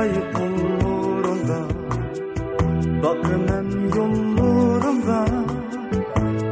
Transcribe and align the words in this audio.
layık 0.00 0.40
olurum 0.40 1.38
ben 1.48 1.70
Bakmem 3.02 3.68
yollurum 3.96 5.02
ben 5.08 5.44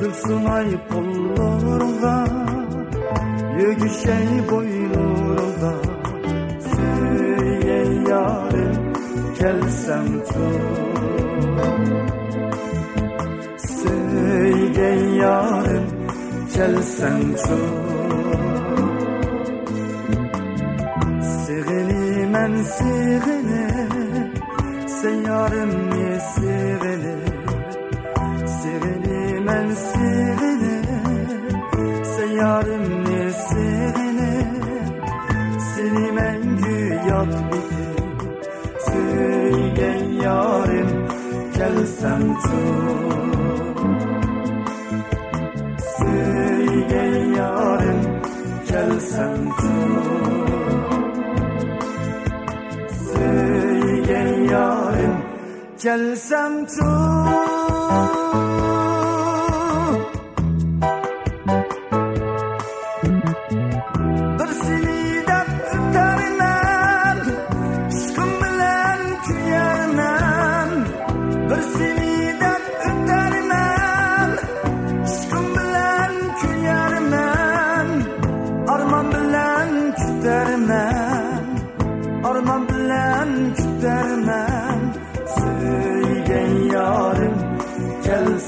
Gülsün 0.00 0.44
ayıp 0.44 0.94
olurum 0.94 1.94
ben 2.02 2.28
Yügü 3.58 3.88
şey 3.88 4.50
boynurum 4.50 5.54
ben 5.62 5.82
Söyle 6.76 8.10
yarim 8.10 8.92
gelsem 9.38 10.06
çok. 10.32 10.92
Söyle 13.58 15.16
yarim 15.16 15.86
gelsem 16.56 17.34
çok. 17.36 18.11
Seveni 22.64 23.66
Sen 24.86 25.14
yarim 25.26 25.90
ne 25.90 26.20
seveni 26.20 27.16
Seveni 28.46 29.40
men 29.40 29.74
seveni 29.74 30.82
Sen 32.04 32.28
yarim 32.28 33.04
ne 33.04 33.32
seveni 33.32 34.46
Seni 35.74 36.12
mengü 36.12 37.00
yat 37.08 37.52
bitip 37.52 38.02
Söyle 38.78 39.90
yarim 40.24 41.08
gelsem 41.56 42.34
çok. 42.42 43.78
Söyle 45.98 47.02
yarim 47.36 48.00
gelsem 48.68 49.48
çok 49.48 50.91
Söyle 53.22 54.52
yarim 54.52 55.16
gelsem 55.82 56.66
çok. 56.66 57.52
Bir 80.32 80.81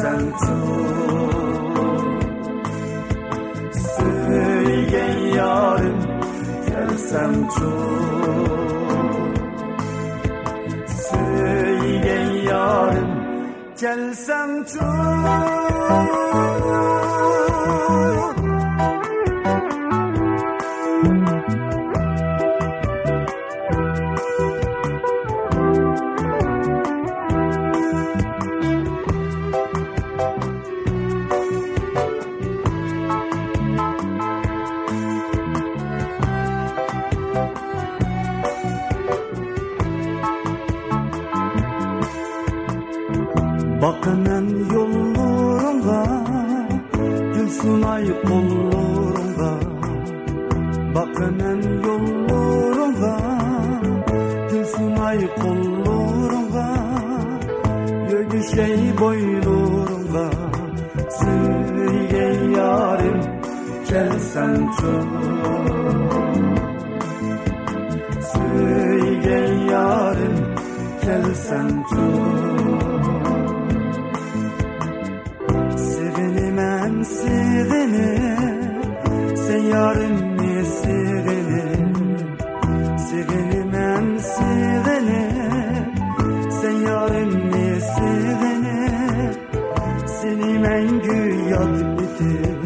gelsen 0.00 0.32
çok 0.40 0.50
Söyle 3.96 5.06
yarim 5.36 5.96
gelsem 6.68 7.48
çok 7.48 7.60
Söyle 10.88 12.18
yarim 12.50 13.10
gelsem 13.80 14.64
çok 14.64 14.80
Bakınan 43.82 44.48
yollarımda 44.74 46.24
Gül 47.34 47.48
sunay 47.48 48.06
kollarımda 48.22 49.52
Bakınan 50.94 51.62
yollarımda 51.86 53.16
Gül 54.50 54.64
sunay 54.64 55.18
kollarımda 55.34 56.68
Gögüşey 58.10 58.98
boylarımda 59.00 60.30
Söyle 61.10 62.56
yarim 62.56 63.20
gelsen 63.90 64.70
çok. 64.80 65.10
Söyle 68.32 69.72
yarim 69.72 70.36
gelsen 71.02 71.84
çok 71.90 73.39
Seveni 77.04 78.36
Sen 79.34 79.62
yarim 79.72 80.16
mi 80.36 80.64
seveni 80.64 81.62
Seveni 83.06 83.64
men 83.72 84.18
seveni 84.18 85.22
Sen 86.60 86.76
yarim 86.88 87.32
mi 87.52 87.80
seveni 87.80 88.90
Seni 90.06 90.58
mengü 90.58 91.20
yad 91.50 91.76
bitip 91.98 92.60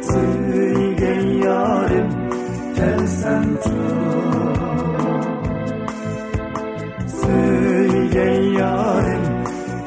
Söyle 0.00 1.12
yarim 1.44 2.08
gelsen 2.76 3.46
çok. 3.64 4.56
Söyle 7.22 8.24
yarim 8.58 9.24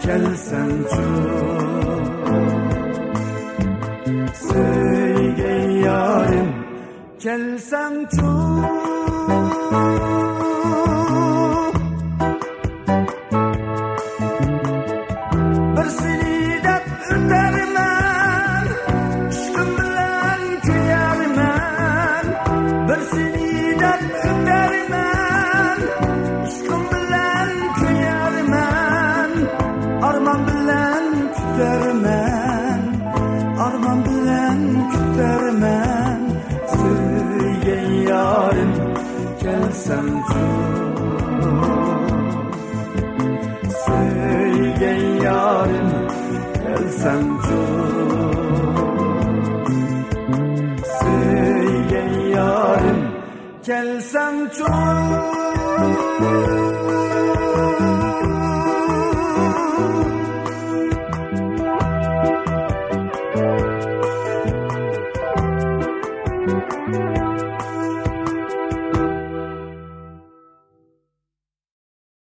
gelsen 0.05 0.69
çok 0.95 1.48
ötermem 24.29 25.79
Aşkım 26.43 26.83
bilen 26.91 27.51
kuyarmam 27.79 29.31
Arman 30.03 30.47
bilen 30.47 31.05
kütermem 31.35 31.88
gelsem 39.89 40.21
çok 40.21 40.39
Söyle 43.85 45.23
yarim 45.23 45.89
gelsem 46.65 47.41
çok 47.41 48.35
Söyle 51.01 52.03
yarim 52.35 53.01
gelsem 53.65 54.49
çok 54.49 54.69